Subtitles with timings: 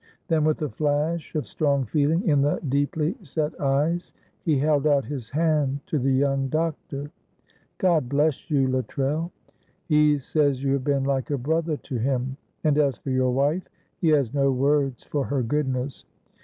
[0.29, 5.05] Then with a flash of strong feeling in the deeply set eyes, he held out
[5.05, 7.11] his hand to the young doctor.
[7.77, 9.31] "God bless you, Luttrell.
[9.85, 12.37] He says you have been like a brother to him.
[12.63, 13.69] And as for your wife,
[13.99, 16.03] he has no words for her goodness.